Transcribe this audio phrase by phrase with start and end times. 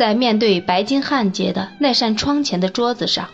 [0.00, 3.28] 在面对白金汉街的那扇窗前的桌子上，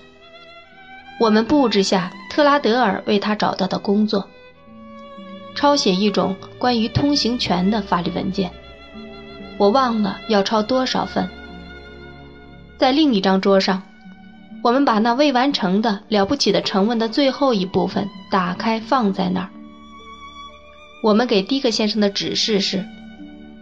[1.21, 4.29] 我们布置下特拉德尔为他找到的工作：
[5.55, 8.51] 抄写一种关于通行权的法律文件。
[9.59, 11.31] 我忘了要抄多少份。
[12.79, 13.85] 在另一张桌上，
[14.65, 19.51] 我们把那未完成的了不起的成文的最后一部分打开放在那儿。
[21.01, 22.85] 我们给迪克先生的指示是，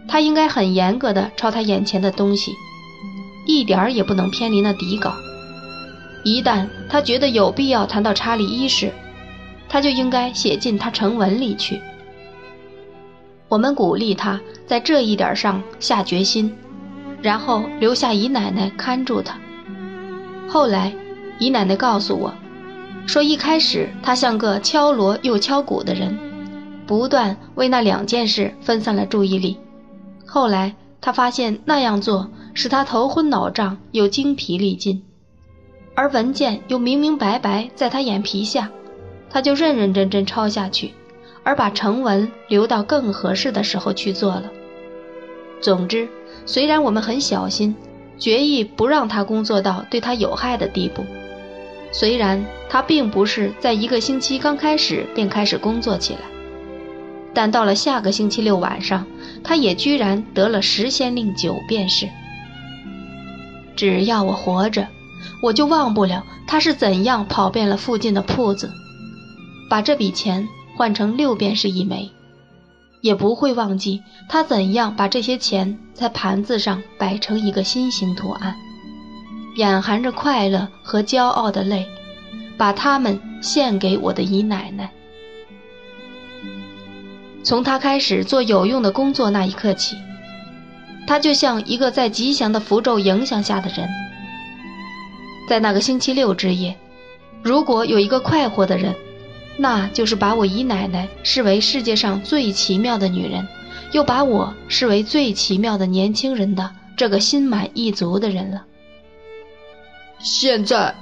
[0.07, 2.51] 他应该很严格的抄他眼前的东西，
[3.45, 5.13] 一点儿也不能偏离那底稿。
[6.23, 8.91] 一旦他觉得有必要谈到查理一世，
[9.69, 11.79] 他就应该写进他成文里去。
[13.47, 16.51] 我们鼓励他在这一点上下决心，
[17.21, 19.37] 然后留下姨奶奶看住他。
[20.47, 20.91] 后来，
[21.37, 22.33] 姨奶奶告诉我，
[23.05, 26.17] 说一开始他像个敲锣又敲鼓的人，
[26.87, 29.57] 不断为那两件事分散了注意力。
[30.25, 35.03] 后来他发现那样做使他头昏脑胀又精疲力尽，
[35.93, 38.71] 而文件又明明白白在他眼皮下，
[39.29, 40.91] 他就认认真真抄下去。
[41.43, 44.45] 而把成文留到更合适的时候去做了。
[45.61, 46.09] 总之，
[46.47, 47.75] 虽然我们很小心，
[48.17, 51.05] 决意不让他工作到对他有害的地步，
[51.91, 56.21] 虽然他并不是在一个星期刚开始便开始工作起来，
[57.31, 59.05] 但到了下个星期六晚上，
[59.43, 62.09] 他也居然得了十先令九便士。
[63.75, 64.87] 只要我活着，
[65.41, 68.71] 我就忘不了他是怎样跑遍了附近的铺子，
[69.69, 70.47] 把这笔钱。
[70.77, 72.11] 换成六便士一枚，
[72.99, 78.57] 也不会忘记他怎样把这些钱在盘子上摆成一个心形图案，
[79.55, 81.87] 眼含着快乐和骄傲的泪，
[82.57, 84.91] 把它们献给我的姨奶奶。
[87.41, 89.95] 从他开始做有用的工作那一刻起，
[91.07, 93.87] 他就像一个在吉祥的符咒影响下的人。
[95.47, 96.75] 在那个星期六之夜，
[97.43, 98.95] 如果有一个快活的人。
[99.57, 103.47] 那就是把我姨奶奶视为世界上最奇妙的女人，
[103.93, 108.65] 又把我视为最奇妙的年轻人的这个心满意足的人了。
[110.19, 110.93] 现在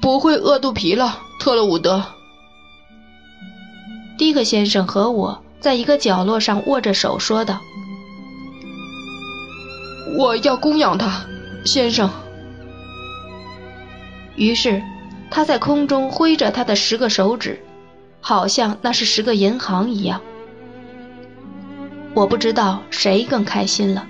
[0.00, 2.04] 不会饿肚皮了，特洛伍德。
[4.18, 7.60] 迪克先生和我在一个角落上握着手说道
[10.18, 11.24] ：“我要供养他，
[11.64, 12.10] 先生。”
[14.36, 14.82] 于是
[15.30, 17.62] 他在空中挥着他的十个手指。
[18.24, 20.20] 好像那是十个银行一样。
[22.14, 24.06] 我不知道谁更开心了，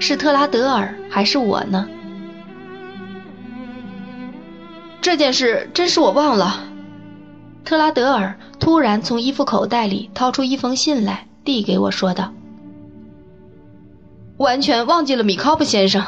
[0.00, 1.88] 是特拉德尔还是我呢？
[5.00, 6.64] 这件事真是我忘了。
[7.64, 12.32] 特拉德尔突然从衣服口袋里掏出一封信来，递给我说道
[14.36, 16.04] ：“完全忘记了米考布先生。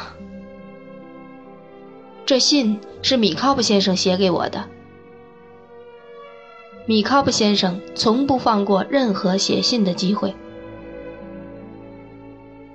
[2.25, 4.65] 这信是米考布先生写给我的。”
[6.85, 10.33] 米考布先生从不放过任何写信的机会。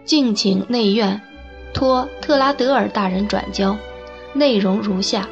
[0.04, 1.20] 敬请内院
[1.72, 3.76] 托特拉德尔大人转交，
[4.34, 5.28] 内容如下：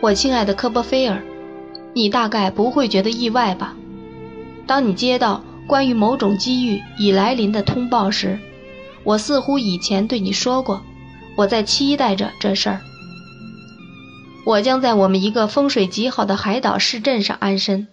[0.00, 1.22] 我亲爱的科波菲尔，
[1.92, 3.76] 你大概不会觉得意外吧？
[4.66, 8.38] 当你接到关于某种机遇已来临的通报时，
[9.04, 10.82] 我似乎以前对你说过，
[11.36, 12.80] 我在期待着这事儿。
[14.44, 17.88] 我将在我们一个风水极好的海岛市镇上安身，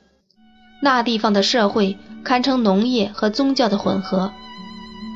[0.82, 4.32] 那地方的社会堪称农业和宗教的混合。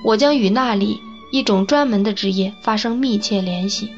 [0.03, 1.00] 我将与那里
[1.31, 3.91] 一种专门的职业发生密切联系。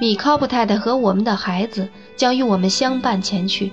[0.00, 3.72] 米考布太太和我们的孩子将与我们相伴前去。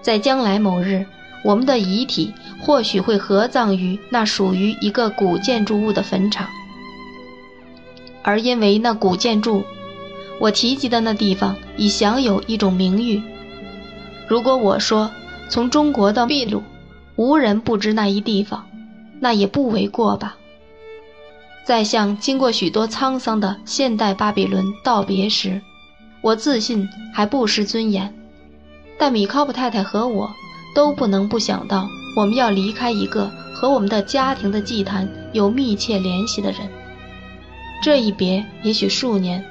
[0.00, 1.04] 在将来某日，
[1.44, 6.48] 我们的遗体或许会合葬于那属于一个古建筑物的坟场，
[8.22, 9.64] 而因为那古建筑。
[10.40, 13.22] 我提及的那地方已享有一种名誉。
[14.26, 15.10] 如果我说
[15.48, 16.62] 从中国到秘鲁，
[17.14, 18.66] 无人不知那一地方，
[19.20, 20.36] 那也不为过吧。
[21.64, 25.60] 在向经过许多沧桑的现代巴比伦道别时，
[26.22, 28.12] 我自信还不失尊严。
[28.98, 30.28] 但米考普太太和我
[30.74, 36.60] 都不能不想到，我们要离开一个和我们的家庭的祭坛有密切联系的人。
[37.82, 39.44] 这一别也许数年。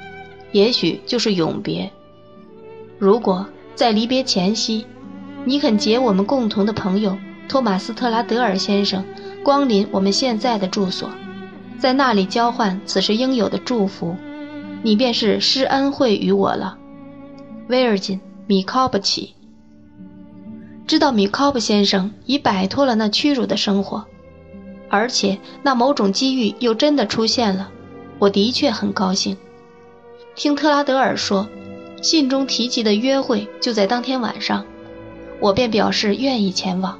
[0.51, 1.89] 也许就是永别。
[2.99, 4.85] 如果在离别前夕，
[5.45, 7.17] 你肯接我们共同的朋友
[7.47, 9.01] 托马斯·特拉德尔先生
[9.45, 11.09] 光临我们现在的住所，
[11.79, 14.17] 在那里交换此时应有的祝福，
[14.83, 16.77] 你便是施恩惠于我了。
[17.69, 19.33] 威尔金·米考布奇。
[20.91, 24.03] 知道米考布先生已摆脱了那屈辱的生活，
[24.89, 27.71] 而且那某种机遇又真的出现了。
[28.19, 29.37] 我的确很高兴。
[30.35, 31.47] 听特拉德尔说，
[32.01, 34.65] 信中提及的约会就在当天晚上，
[35.39, 36.99] 我便表示愿意前往。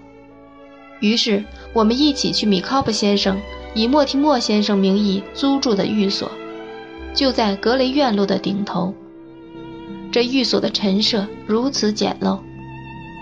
[1.01, 1.43] 于是
[1.73, 3.41] 我们一起去米考布先生
[3.73, 6.31] 以莫提莫先生名义租住的寓所，
[7.13, 8.93] 就在格雷院落的顶头。
[10.13, 12.39] 这寓所的陈设如此简陋，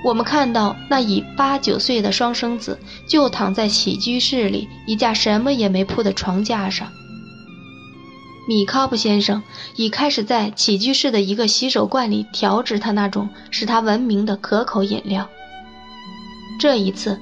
[0.04, 6.88] 我们看到那已八九岁的双生子就躺在起居室里一架什么也没铺的床架上。
[8.48, 9.44] 米考布先生
[9.75, 15.30] 已开始在起居室的一个洗手罐里调制他那种使他闻名的可口饮料。
[16.60, 17.19] 这一次，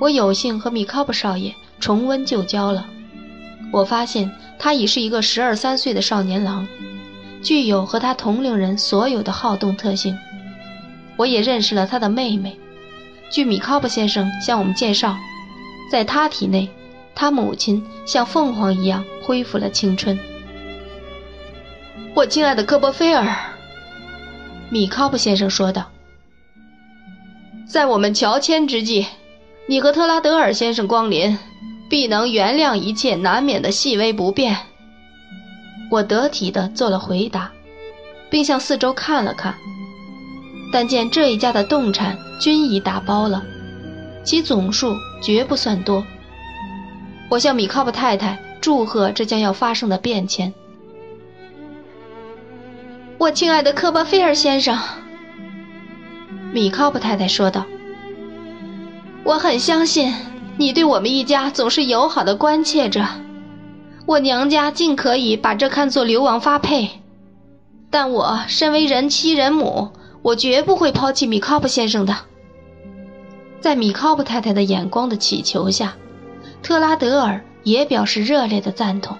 [0.00, 2.86] 我有幸和米考布少爷重温旧交了。
[3.72, 6.66] 我发现他已是一个十二三岁的少年郎。
[7.42, 10.16] 具有和他同龄人所有的好动特性。
[11.16, 12.58] 我也认识了他的妹妹。
[13.30, 15.16] 据米考布先生向我们介绍，
[15.90, 16.68] 在他体内，
[17.14, 20.18] 他母亲像凤凰一样恢复了青春。
[22.14, 23.36] 我亲爱的科波菲尔，
[24.70, 25.90] 米考布先生说道
[27.68, 29.06] ：“在我们乔迁之际，
[29.68, 31.36] 你和特拉德尔先生光临，
[31.90, 34.56] 必能原谅一切难免的细微不便。”
[35.90, 37.52] 我得体的做了回答，
[38.30, 39.54] 并向四周看了看，
[40.72, 43.44] 但见这一家的动产均已打包了，
[44.24, 46.04] 其总数绝不算多。
[47.28, 50.52] 我向米考布太太祝贺这将要发生的变迁。
[53.18, 54.78] 我亲爱的科巴菲尔先生，
[56.52, 57.64] 米考布太太说道
[59.24, 60.14] ：“我很相信
[60.58, 63.06] 你对我们一家总是友好的关切着。”
[64.06, 66.88] 我娘家尽可以把这看作流亡发配，
[67.90, 69.90] 但我身为人妻人母，
[70.26, 72.16] 我绝不会抛弃米考布先生的。
[73.60, 75.96] 在米考布太太的眼光的祈求下，
[76.64, 79.16] 特拉德尔也表示热烈的赞同。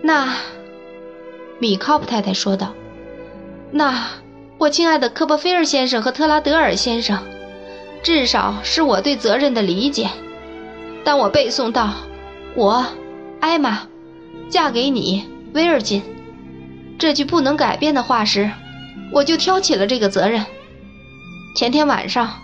[0.00, 0.32] 那，
[1.58, 2.72] 米考布太太说道
[3.72, 4.10] ：“那，
[4.58, 7.18] 我亲爱的科波菲尔先生和特拉德尔先生，
[8.00, 10.08] 至少是我对责任的理解。
[11.02, 11.94] 当我背诵到
[12.54, 12.86] 我。”
[13.42, 13.88] 艾玛，
[14.48, 16.00] 嫁给你，威尔金，
[16.96, 18.50] 这句不能改变的话时，
[19.12, 20.44] 我就挑起了这个责任。
[21.56, 22.40] 前天晚上，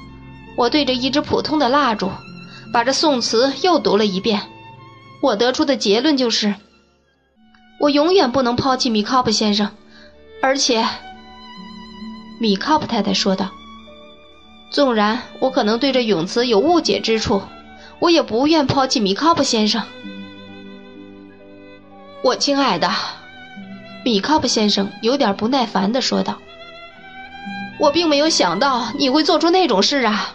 [0.56, 2.11] 我对着一支普通的蜡烛，
[2.73, 4.43] 把这宋词又读了一遍。
[5.23, 6.55] 我得出的结论就是，
[7.79, 9.70] 我永远不能抛弃米考布先生，
[10.41, 10.87] 而且，
[12.41, 13.50] 米考布太太说道
[14.73, 17.43] ：“纵然我可能对这咏词有误解之处，
[17.99, 19.82] 我也不愿抛弃米考布先生。”
[22.23, 22.91] 我亲爱的，
[24.05, 26.38] 米考布先生有点不耐烦地说道
[27.79, 30.35] ：“我并没有想到你会做出那种事啊！”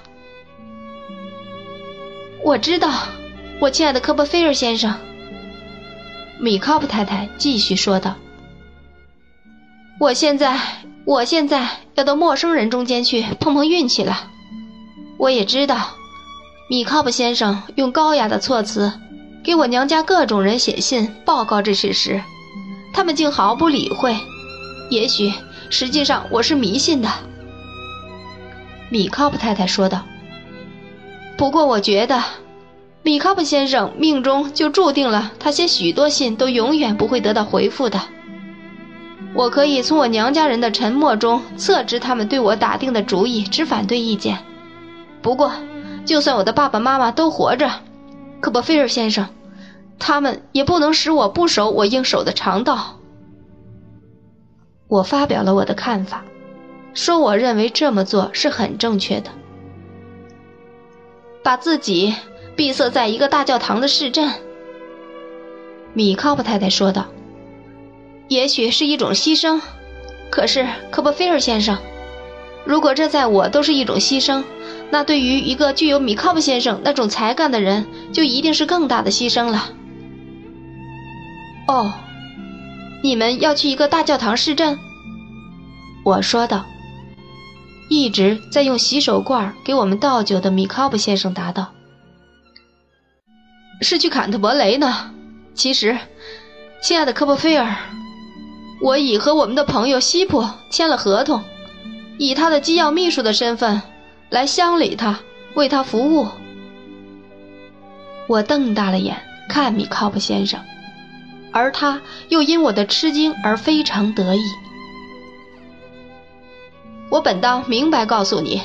[2.44, 2.92] 我知道，
[3.60, 4.94] 我亲爱的科波菲尔先生。
[6.40, 8.16] 米考布太太继续说道
[10.00, 10.60] ：“我现在，
[11.06, 14.28] 我现在要到陌生人中间去碰碰运气了。
[15.18, 15.96] 我也知道，
[16.70, 18.94] 米考布先生用高雅的措辞。”
[19.46, 22.24] 给我娘家各种人写信报告这事时，
[22.96, 24.16] 他们竟毫不理会。
[24.90, 25.34] 也许
[25.70, 27.10] 实际上我是迷信的，
[28.90, 30.04] 米考布太太说道。
[31.38, 32.24] 不过我觉得，
[33.04, 38.00] 米考布先生命中就注定了他写许多信都永远不会得到回复的。
[39.34, 44.38] 我可以从我娘家人的沉默中测知他们对我打定的主意持反对意见。
[45.22, 45.52] 不过，
[46.06, 47.70] 就算我的爸爸妈妈都活着。
[48.40, 49.28] 科波菲尔先生，
[50.00, 53.00] 他们也不能使我不守我应守的常道。
[54.88, 56.24] 我发表了我的看法，
[56.94, 59.32] 说我认为这么做是很正确的。
[61.44, 62.14] 把自己
[62.56, 64.32] 闭塞在一个大教堂的市镇，
[65.94, 67.08] 米考布太太说道
[68.30, 69.62] ：“也许是一种牺牲，
[70.30, 71.78] 可是科波菲尔先生，
[72.66, 74.44] 如果这在我都是一种牺牲。”
[74.92, 79.74] 那对于一个具有米考布先生那种才干的人，就一定是更大的牺牲了。
[81.68, 81.94] 哦，
[83.02, 84.78] 你们要去一个大教堂市镇？
[86.04, 86.66] 我说道。
[87.88, 91.72] 一直在用洗手罐给我们倒酒的米考布先生答道
[93.80, 95.14] ：“是去坎特伯雷呢。
[95.54, 95.96] 其实，
[96.82, 97.76] 亲爱的科波菲尔，
[98.82, 101.44] 我已和我们的朋友西普签了合同，
[102.18, 103.80] 以他的机要秘书的身份。”
[104.32, 105.20] 来乡里，他
[105.54, 106.28] 为他服务。
[108.28, 109.16] 我瞪大了眼
[109.48, 110.60] 看米考布先生，
[111.56, 114.42] 而他又因我的吃惊而非常得意。
[117.10, 118.62] 我本当明白告诉你，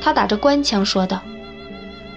[0.00, 1.20] 他打着官腔说道：“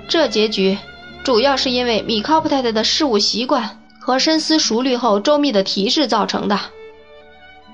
[0.08, 0.78] 这结局
[1.26, 6.58] 主要是因为米考布太太的事务习惯和深思熟虑后周密的提示造成的。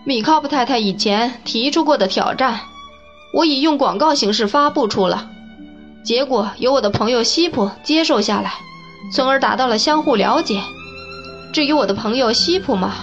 [0.03, 2.61] 米考布太太以前提出过的挑战，
[3.33, 5.29] 我已用广告形式发布出了，
[6.03, 8.53] 结果由我的朋友西普接受下来，
[9.13, 10.63] 从而达到了相互了解。
[11.53, 12.93] 至于我的朋友西普嘛，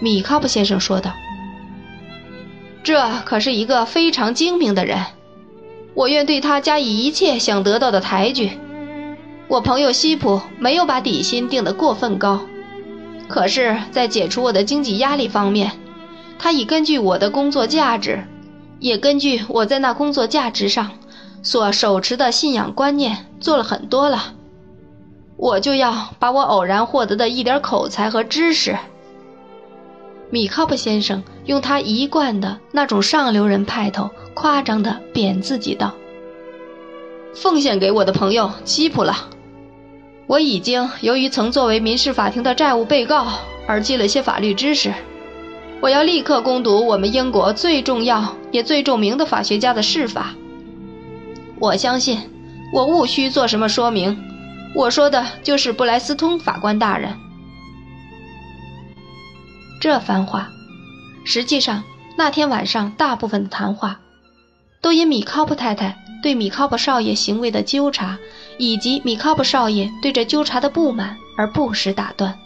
[0.00, 1.12] 米卡布先生说道
[2.82, 5.04] ：“这可是一个非常精明的人，
[5.94, 8.52] 我愿对他加以一切想得到的抬举。
[9.48, 12.40] 我朋友西普没有把底薪定得过分高。”
[13.28, 15.72] 可是，在解除我的经济压力方面，
[16.38, 18.24] 他已根据我的工作价值，
[18.78, 20.92] 也根据我在那工作价值上
[21.42, 24.32] 所手持的信仰观念做了很多了。
[25.38, 28.76] 我就要把我偶然获得的一点口才和知识，
[30.30, 35.94] 米考布先生用他一贯的那种上流人派头，夸张的贬自己道
[37.34, 39.28] ：“奉献给我的朋友西普了。”
[40.26, 43.28] 我已经由于曾作为民事法庭的债务被告
[43.66, 44.92] 而积了些法律知识，
[45.80, 50.34] 我要立刻攻读我们英国最重要也最著名的法学家的释法。
[51.60, 52.18] 我相信，
[52.74, 54.22] 我无需做什么说明，
[54.74, 57.14] 我说的就是布莱斯通法官大人。
[59.80, 60.50] 这番话，
[61.24, 61.84] 实际上
[62.16, 64.00] 那天晚上大部分的谈话，
[64.80, 68.18] 都因米考普太太对米考普少爷行为的纠察。
[68.60, 72.36] 以及米考布少爷对这纠察的不满而不时打断。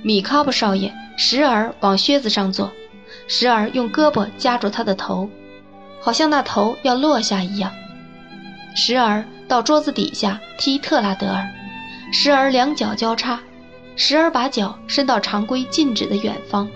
[0.00, 2.72] 米考布少爷时而往靴子上坐，
[3.28, 5.28] 时而用胳膊夹住他的头，
[6.00, 7.70] 好像那头要落下一样；
[8.74, 11.46] 时而到桌子底下踢特拉德尔，
[12.12, 13.40] 时而两脚交叉，
[13.94, 16.68] 时而把脚伸到常规禁止的远方，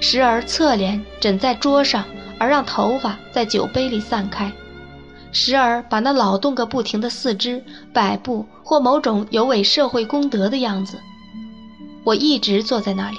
[0.00, 2.04] 时而侧脸枕在桌上
[2.38, 4.52] 而让头发在酒杯里散开。
[5.34, 10.98] 时而把那老动个不停的四肢摆布或某种有违社会公德的样子，
[12.04, 13.16] 我一直坐在那里，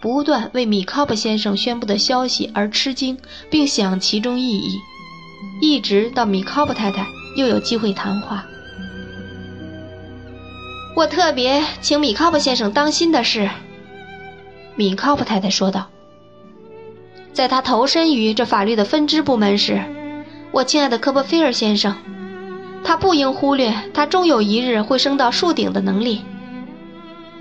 [0.00, 3.18] 不断为米考布先生宣布的消息而吃惊，
[3.50, 4.78] 并想其中意义，
[5.60, 8.44] 一直到米考布太太又有机会谈话。
[10.96, 13.48] 我特别请米考布先生当心的是，
[14.74, 15.86] 米考布太太说道，
[17.32, 19.80] 在他投身于这法律的分支部门时。
[20.52, 21.94] 我亲爱的科波菲尔先生，
[22.82, 26.22] 他不应忽略他终有一日会升到树顶的能力。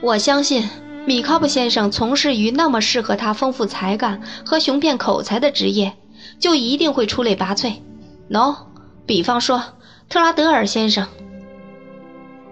[0.02, 0.68] 我相信
[1.06, 5.94] 米考布先生从事于那么适合他丰富才干和雄辩口才的职业，
[6.40, 7.76] 就一定会出类拔萃。
[8.30, 8.54] 喏，
[9.06, 9.64] 比方说
[10.10, 11.08] 特拉德尔先生。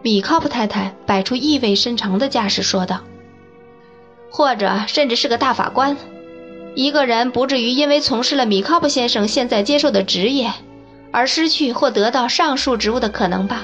[0.01, 3.01] 米考布太太摆出意味深长的架势说道
[4.29, 5.95] ：“或者甚至是个大法官。”
[6.75, 10.51] 一个人不至于因为从事了米考布先生现在接受的职业，
[11.11, 13.63] 而失去或得到上述职务的可能吧？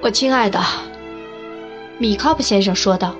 [0.00, 0.60] 我亲爱的，
[1.98, 3.14] 米考布先生说道，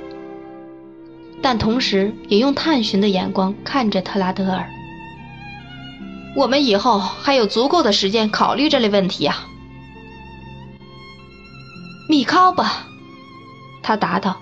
[1.43, 4.69] 但同时也用探寻的眼光看着特拉德尔。
[6.35, 9.45] 我们以后还有足够的时间考虑这类问题呀。
[12.09, 12.63] 米考布，
[13.83, 14.41] 他答道：“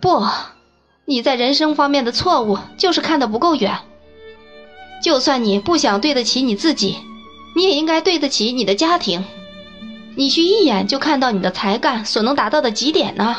[0.00, 0.26] 不。”
[1.08, 3.78] 你在人生方面的错误就是看得不够远。
[5.00, 6.96] 就算你不想对得起你自己，
[7.54, 9.24] 你也应该对得起你的家庭。
[10.16, 13.36] 你需一眼就看到你的才干所能达到的极点呢。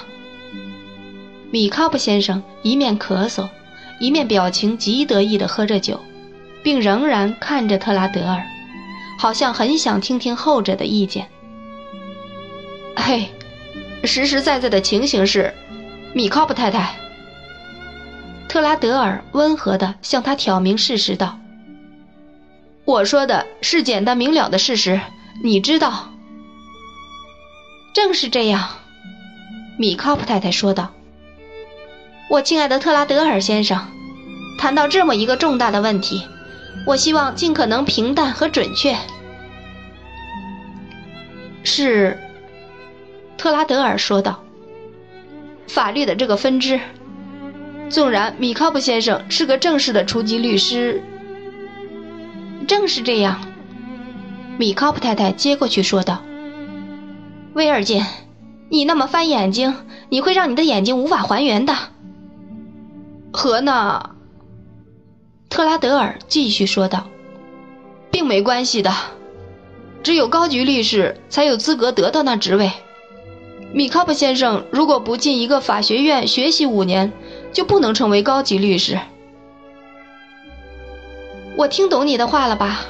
[1.52, 3.50] 米考布先生一面咳嗽，
[4.00, 6.00] 一面表情极得意地喝着酒，
[6.68, 8.44] 并仍然看着特拉德尔，
[9.18, 11.30] 好像很想听听后者的意见。
[12.94, 13.30] 嘿，
[14.04, 15.54] 实实在在的情形是，
[16.14, 16.94] 米考布太太。
[18.50, 21.40] 特拉德尔温和地向他挑明事实道
[22.84, 25.00] ：“我说的是简单明了的事实，
[25.42, 26.10] 你知道。”
[27.96, 28.68] 正是这样，
[29.80, 30.92] 米考普太太说道
[32.30, 33.88] ：“我亲爱的特拉德尔先生，
[34.60, 36.28] 谈到这么一个重大的问题，
[36.86, 38.96] 我希望尽可能平淡和准确。”
[41.64, 42.18] 是，
[43.38, 44.44] 特拉德尔说道
[45.68, 46.80] ：“法律的这个分支。”
[47.90, 51.02] 纵然米考布先生是个正式的初级律师，
[52.68, 53.40] 正是这样，
[54.58, 56.22] 米考布太太接过去说道
[57.56, 58.04] ：“威尔金，
[58.70, 59.74] 你那么翻眼睛，
[60.10, 61.74] 你会让你的眼睛无法还原的。”
[63.32, 64.17] 和那，
[65.50, 67.08] 特拉德尔继续说道
[68.12, 68.94] ：“并没关系的，
[70.04, 72.72] 只有高级律师才有资格得到那职位。
[73.74, 77.12] 米考布先生如果不进一个法学院学习五年。”
[77.54, 79.00] 就不能成为高级律师。
[81.56, 82.82] 我听懂你的话了吧？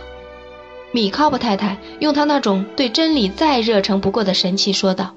[0.91, 5.15] 米考布太太用她那种对真理再热诚不过的神气说道：“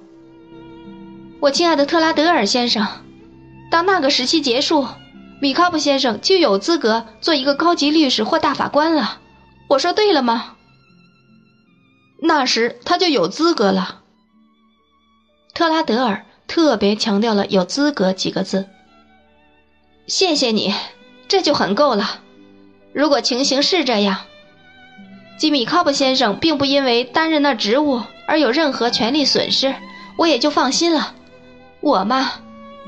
[1.40, 2.86] 我亲爱的特拉德尔先生，
[3.72, 4.86] 当那个时期结束，
[5.40, 9.20] 米考布先生就有资格做一个高级律师或大法官了。
[9.68, 10.56] 我说对了吗？
[12.22, 14.02] 那时他就有资格了。”
[15.54, 18.68] 特拉德尔特别强调了“有资格”几个字。
[20.06, 20.74] 谢谢你，
[21.28, 22.20] 这就很够了。
[22.92, 24.18] 如果情形是这样，
[25.38, 29.74] 吉米·考布先生并不因为担任那职务而有任何权利损失，
[30.16, 31.14] 我也就放心了。
[31.80, 32.32] 我嘛，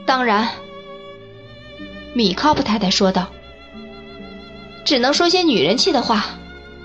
[0.05, 0.49] 当然，
[2.15, 3.29] 米考布太太说道，
[4.85, 6.25] 只能说些女人气的话。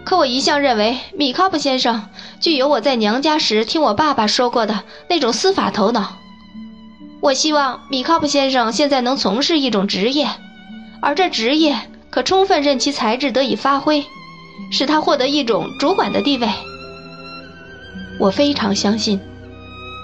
[0.03, 2.07] 可我一向认为米考布先生
[2.39, 6.17] 具有我在娘家时听我爸爸说过的那种司法头脑。
[7.19, 10.29] 我希望米考布先生现在能从事一种职业，
[11.01, 11.75] 而这职业
[12.09, 14.05] 可充分任其才智得以发挥。
[14.69, 16.49] 使他获得一种主管的地位。
[18.19, 19.19] 我非常相信，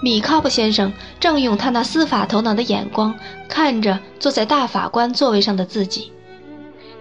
[0.04, 3.16] 米卡布先生正用他那司法头脑的眼光
[3.48, 6.12] 看着坐在大法官座位上的自己。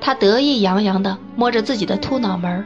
[0.01, 2.65] 他得意洋洋地摸着自己的秃脑门，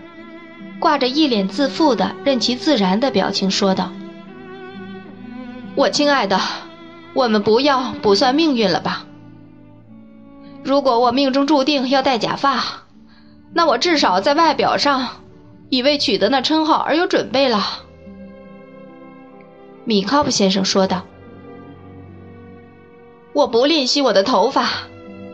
[0.79, 3.91] 挂着一脸自负的任其自然的表情，说道
[5.75, 6.39] ：“我亲爱的，
[7.15, 9.07] 我们不要卜算命运了吧？
[10.63, 12.63] 如果我命中注定要戴假发。”
[13.55, 15.09] 那我至少在外表上，
[15.71, 17.85] 已为取得那称号而有准备了。”
[19.87, 21.07] 米考普先生说道。
[23.33, 24.69] “我不吝惜我的头发，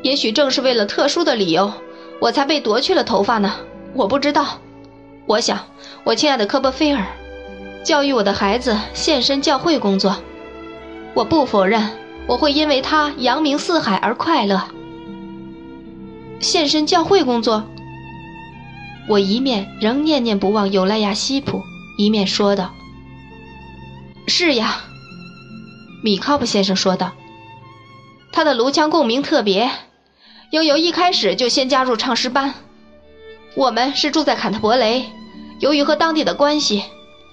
[0.02, 1.72] 也许正是为了特殊的理由，
[2.20, 3.54] 我才被夺去了头发呢。
[3.94, 4.60] 我不知道。
[5.24, 5.58] 我想，
[6.04, 7.06] 我亲爱的科波菲尔，
[7.82, 10.18] 教育我的孩子献身教会工作。
[11.14, 11.88] 我不否认，
[12.26, 14.62] 我会因为他扬名四海而快乐。
[16.40, 17.64] 献身教会工作。”
[19.08, 21.62] 我一面仍念念不忘尤莱亚西普，
[21.96, 22.72] 一面说道
[24.26, 24.84] ：“是呀。”
[26.02, 27.12] 米考布先生说道
[28.32, 29.70] ：“他的颅腔共鸣特别，
[30.50, 32.54] 应由一开始就先加入唱诗班。
[33.54, 35.04] 我们是住在坎特伯雷，
[35.60, 36.84] 由于和当地的关系，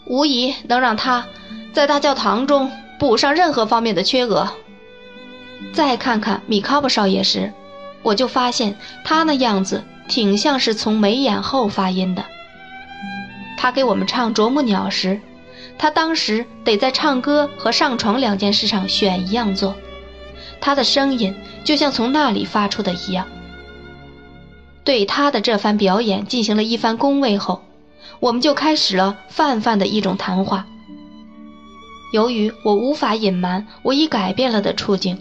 [0.08, 1.26] 无疑能让他
[1.74, 4.50] 在大教堂中补上任何方面的缺额。
[5.74, 7.54] 再看看米考布少爷时，
[8.04, 12.26] 我就发现他那样子。”挺像是从眉眼后发音的。
[13.60, 15.22] 他给我们唱《啄木鸟》时，
[15.80, 19.76] 他当时得在唱歌和上床两件事上选一样做。
[20.62, 23.26] 他的声音就像从那里发出的一样。
[24.84, 27.64] 对他的这番表演进行了一番恭维后，
[28.20, 30.68] 我们就开始了泛泛的一种谈话。
[32.12, 35.18] 由于我无法隐瞒我已改变了的处境，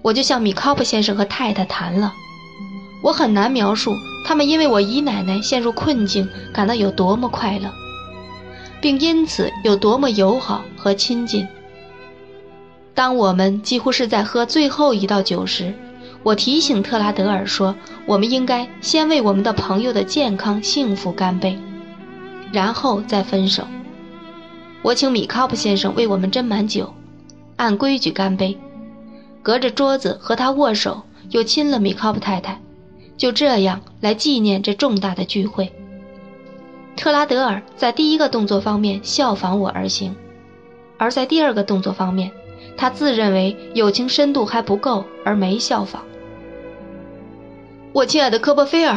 [0.00, 2.14] 我就向米考布先生和太太谈了。
[3.02, 3.92] 我很难描述
[4.24, 7.70] 他们因为我姨奶奶陷入困境感到有多么快乐，
[8.82, 11.46] 并因此有多么友好和亲近。
[12.92, 15.72] 当我们几乎是在喝最后一道酒时，
[16.22, 21.56] 我提醒特拉德尔说：“我们应该先为我们的朋友的健康幸福干杯，
[22.52, 23.66] 然后再分手。”
[24.82, 26.92] 我请米考布先生为我们斟满酒，
[27.56, 28.58] 按规矩干杯，
[29.42, 32.60] 隔着桌子和他握手，又亲了米考布太太。
[33.16, 35.72] 就这样来纪念这重大的聚会。
[36.96, 40.14] 特拉德尔在第一个动作方面效仿我而行，
[40.98, 42.30] 而在第二个动作方面，
[42.76, 46.04] 他自认为友情深度还不够而没效仿。
[47.92, 48.96] 我亲爱的科波菲尔，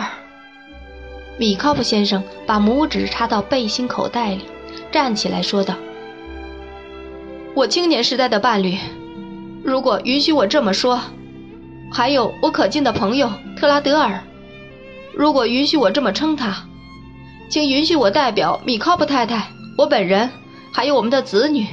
[1.37, 4.41] 米考布先生把拇指插到背心口袋里，
[4.91, 5.75] 站起来说道
[7.55, 8.77] ：“我青年时代的伴侣，
[9.63, 11.01] 如果允许我这么说。”
[11.91, 14.19] 还有我可敬的朋友特拉德尔，
[15.13, 16.67] 如果允许我这么称他，
[17.49, 20.29] 请允许我代表米考布太太、我本人，
[20.73, 21.67] 还有我们的子女，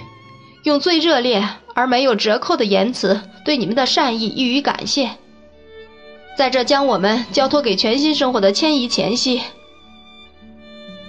[0.64, 5.11] 用最热烈而没有折扣的言辞对你们的善意予以感谢。
[6.37, 9.42] 在这将我们交托给全新生活的迁移前夕，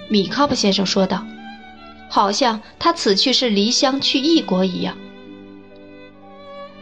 [0.08, 1.24] 米考布先生说道，
[2.10, 4.96] 好像他此去是离乡去异国一样。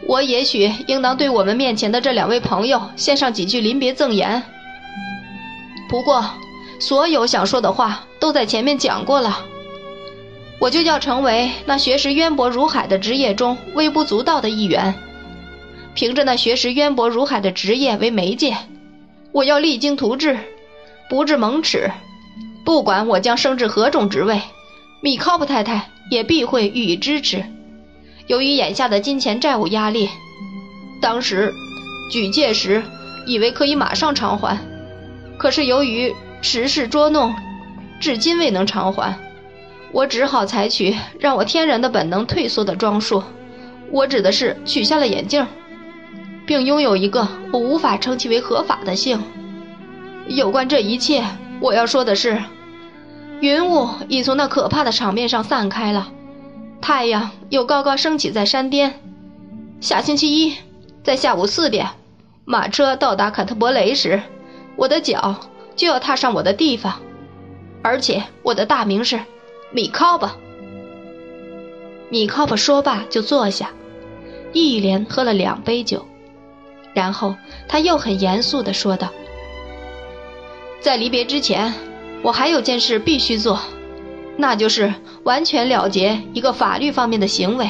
[0.05, 4.43] 我也许应当对我们面前的这两位朋友献上几句临别赠言。
[5.89, 6.25] 不过，
[6.83, 9.45] 所有想说的话都在前面讲过了。
[10.59, 14.93] 我就要成为那学识渊博如海的职业中微不足道的一员，
[15.93, 18.57] 凭着那学识渊博如海的职业为媒介，
[19.31, 20.37] 我要励精图治，
[21.09, 21.89] 不致蒙耻。
[22.65, 24.41] 不管我将升至何种职位，
[25.01, 27.45] 米考布太太也必会予以支持。
[28.27, 30.09] 由于眼下的金钱债务压力，
[31.01, 31.53] 当时
[32.11, 32.83] 举荐时
[33.25, 34.57] 以为可以马上偿还，
[35.37, 36.13] 可是由于
[36.43, 37.33] 时事捉弄，
[38.01, 39.17] 至今未能偿还。
[39.93, 43.23] 我只好采取让我天然的本能退缩的装束。
[43.89, 45.47] 我指的是取下了眼镜，
[46.45, 49.23] 并拥有一个我无法称其为合法的姓。
[50.27, 51.23] 有关这一切，
[51.61, 52.43] 我要说的是，
[53.39, 56.09] 云雾已从那可怕的场面上散开了，
[56.81, 58.99] 太阳又高高升起在山巅。
[59.79, 60.57] 下星期一，
[61.03, 61.87] 在下午四点，
[62.43, 64.21] 马车到达坎特伯雷时，
[64.75, 65.37] 我的脚
[65.75, 67.01] 就要踏上我的地方，
[67.81, 69.19] 而且我的大名是。
[69.75, 70.35] 米考巴，
[72.09, 73.71] 米考巴说罢就坐下，
[74.51, 76.05] 一连喝了两杯酒，
[76.93, 77.35] 然后
[77.67, 79.09] 他又很严肃地说道
[80.79, 81.73] ：“在离别之前，
[82.21, 83.59] 我还有件事必须做，
[84.37, 87.67] 那就是完全了结一个法律方面的行为。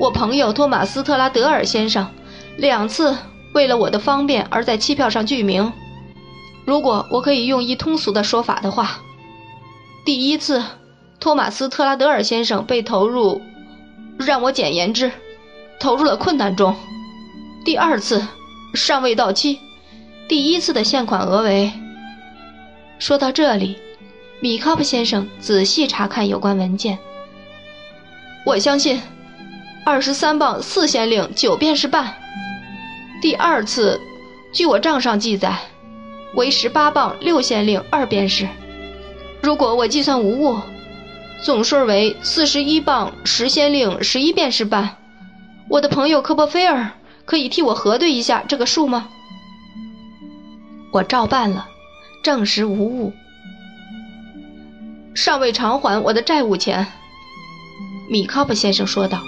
[0.00, 2.06] 我朋友托马斯特拉德尔先生
[2.58, 3.16] 两次
[3.54, 5.72] 为了我的方便而在期票上具名。
[6.66, 8.98] 如果我可以用一通俗的说法的话。”
[10.04, 10.62] 第一次，
[11.18, 13.40] 托马斯特拉德尔先生被投入，
[14.18, 15.10] 让我简言之，
[15.80, 16.76] 投入了困难中。
[17.64, 18.24] 第二次，
[18.74, 19.58] 尚未到期。
[20.28, 21.72] 第一次的现款额为……
[22.98, 23.76] 说到这里，
[24.40, 26.98] 米卡普先生仔细查看有关文件。
[28.44, 29.02] 我相信，
[29.84, 32.14] 二十三磅四先令九便士半。
[33.20, 34.00] 第二次，
[34.52, 35.58] 据我账上记载，
[36.36, 38.46] 为十八磅六先令二便士。
[39.42, 40.60] 如果我计算无误，
[41.42, 44.98] 总数为四十一磅十先令十一便士半。
[45.68, 46.90] 我的朋友科波菲尔
[47.24, 49.08] 可以替我核对一下这个数吗？
[50.92, 51.66] 我照办了，
[52.22, 53.12] 证实无误。
[55.14, 56.86] 尚未偿还我的债务钱，
[58.10, 59.18] 米考普先生说道。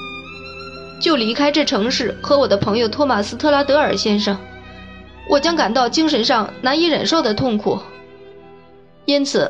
[1.01, 4.37] 就离开这城市和我的朋友托马斯特拉德尔先生，
[5.29, 7.79] 我将感到精神上难以忍受的痛苦。
[9.05, 9.49] 因此。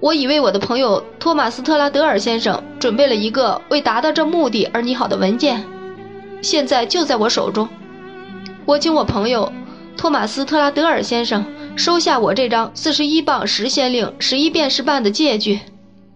[0.00, 5.64] 我已为我的朋友托马斯特拉德尔先生准备了一个为达到这目的而拟好的文件，
[6.40, 7.68] 现在就在我手中。
[8.64, 9.52] 我请我朋友
[9.96, 15.58] 托马斯特拉德尔先生收下我这张四十一磅十先令十一便士半的借据，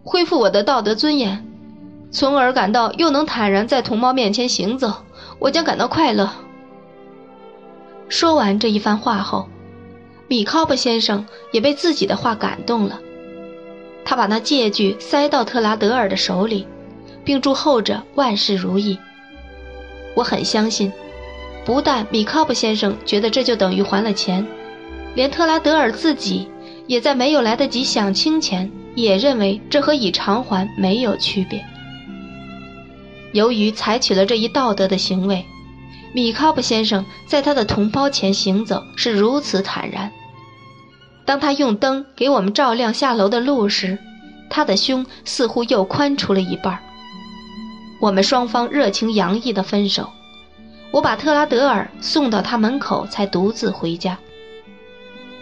[0.04, 1.44] 恢复我的道德尊严，
[2.12, 4.92] 从而感到又能坦然在同胞面前行走，
[5.40, 6.30] 我将感到快乐。
[8.12, 9.48] 说完这一番话后，
[10.28, 13.00] 米考布先生也被自己的话感动了。
[14.04, 16.66] 他把那借据塞到特拉德尔的手里，
[17.24, 18.98] 并祝后者万事如意。
[20.14, 20.92] 我很相信，
[21.64, 24.46] 不但米考布先生觉得这就等于还了钱，
[25.14, 26.46] 连特拉德尔自己
[26.86, 31.64] 也在没有来得及想清前，也认为这和已偿还没有区别。
[33.32, 35.42] 由于采取了这一道德的行为，
[36.14, 40.12] 米考布先生在他的同胞前行走是如此坦然。
[41.24, 43.98] 当他用灯给我们照亮下楼的路时，
[44.50, 46.78] 他的胸似乎又宽出了一半。
[48.00, 50.10] 我们双方热情洋溢的分手，
[50.90, 54.18] 我把特拉德尔送到他门口，才独自回家。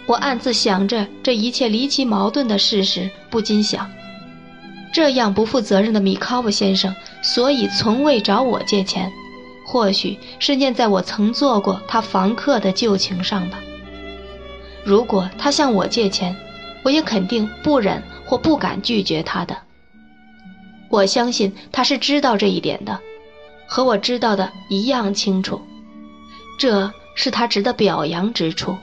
[0.06, 3.90] 我暗自想着这一切离奇矛盾的事时，不禁想：
[4.92, 9.10] 这样不负责任的米考夫先生，所以从未找我借钱，
[9.70, 13.60] 或许是念在我曾做过他房客的旧情上吧。
[14.82, 16.34] 如果他向我借钱，
[16.82, 19.56] 我也肯定不忍或不敢拒绝他的。
[20.88, 22.98] 我相信他是知道这一点的，
[23.64, 25.62] 和我知道的一样清楚。
[26.58, 28.76] 这是他值得表扬之处。